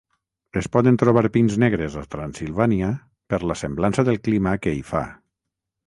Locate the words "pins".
1.35-1.59